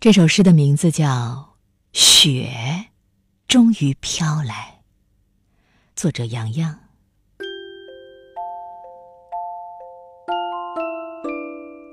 [0.00, 1.04] 这首诗的名字叫
[1.92, 2.86] 《雪
[3.48, 4.54] 终于飘来》，
[6.00, 6.78] 作者杨洋。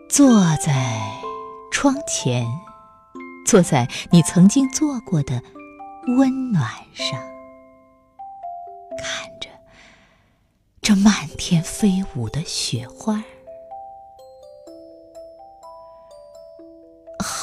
[0.08, 1.20] 坐在
[1.72, 2.46] 窗前，
[3.48, 5.42] 坐在你曾经坐过的
[6.16, 7.20] 温暖上，
[9.00, 9.50] 看着
[10.80, 13.24] 这漫天飞舞的雪花。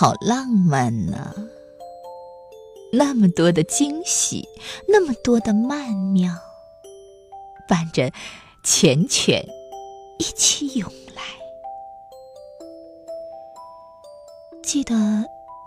[0.02, 1.32] 好浪漫呢！
[2.92, 4.48] 那么多的惊喜，
[4.88, 6.32] 那么多的曼妙，
[7.68, 8.10] 伴着
[8.64, 9.44] 缱绻
[10.18, 11.22] 一起涌来。
[14.64, 14.94] 记得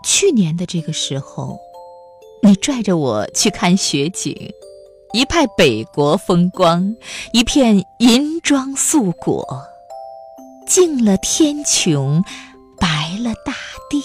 [0.04, 1.58] 去年的这个时候，
[2.42, 4.36] 你拽着我去看雪景，
[5.14, 6.94] 一派北国风光，
[7.32, 9.66] 一片银装素裹，
[10.66, 12.22] 净了天穹，
[12.78, 13.54] 白了大
[13.88, 14.02] 地。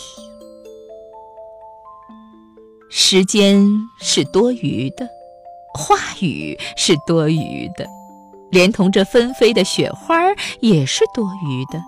[2.93, 3.65] 时间
[4.01, 5.07] 是多余的，
[5.73, 7.87] 话语是多余的，
[8.51, 10.17] 连同这纷飞的雪花
[10.59, 11.81] 也是多余的，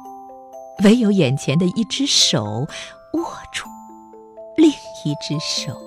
[0.86, 2.66] 唯有眼前的一只手
[3.14, 3.66] 握住
[4.56, 5.78] 另一只手，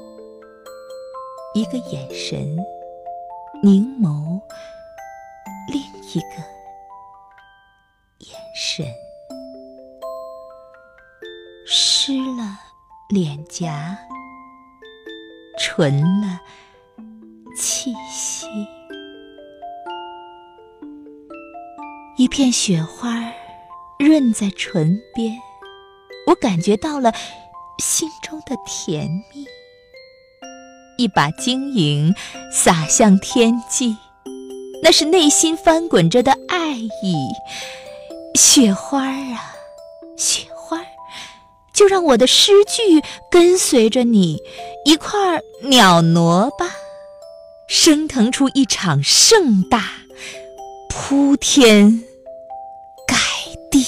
[1.55, 2.55] 一个眼神
[3.63, 4.39] 凝眸，
[5.73, 5.81] 另
[6.13, 6.37] 一个
[8.19, 8.87] 眼神
[11.67, 12.59] 湿了
[13.09, 13.99] 脸颊。
[15.59, 16.41] 纯了
[17.57, 18.47] 气息，
[22.17, 23.33] 一片雪花
[23.99, 25.37] 润在唇边，
[26.27, 27.13] 我感觉到了
[27.79, 29.47] 心中的甜蜜。
[30.99, 32.15] 一把晶莹
[32.53, 33.97] 洒向天际，
[34.83, 37.17] 那是内心翻滚着的爱意。
[38.35, 39.56] 雪花啊，
[41.77, 44.39] 就让我的诗句跟随着你
[44.87, 46.75] 一块儿袅挪吧，
[47.69, 49.85] 升腾出一场盛大，
[50.89, 52.03] 铺天
[53.07, 53.17] 盖
[53.71, 53.85] 地。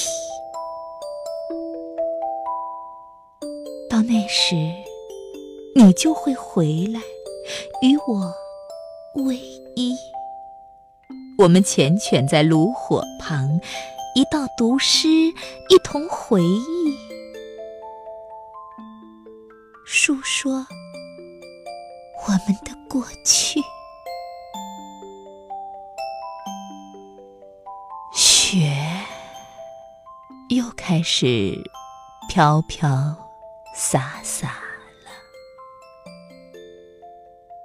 [3.88, 4.54] 到那时，
[5.74, 7.00] 你就会回来，
[7.80, 8.34] 与我
[9.24, 9.32] 偎
[9.76, 9.96] 依。
[11.38, 13.60] 我们缱绻在炉火旁，
[14.14, 15.08] 一道读诗，
[15.70, 16.77] 一同回忆。
[19.90, 23.58] 诉说我们的过去，
[28.12, 28.70] 雪
[30.50, 31.54] 又开始
[32.28, 33.16] 飘飘
[33.74, 34.60] 洒洒
[35.04, 35.10] 了，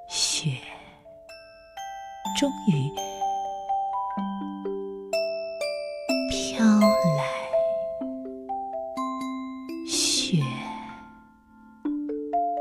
[0.07, 0.57] 雪
[2.39, 2.89] 终于
[6.31, 6.66] 飘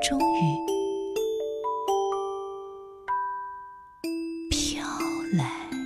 [0.03, 0.59] 终于
[4.51, 4.85] 飘
[5.35, 5.82] 来。